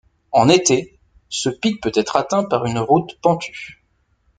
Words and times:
En 0.31 0.49
été, 0.49 0.99
ce 1.29 1.49
pic 1.49 1.79
peut 1.79 1.91
être 1.93 2.15
atteint 2.15 2.43
par 2.43 2.65
une 2.65 2.79
route 2.79 3.19
pentue. 3.21 3.83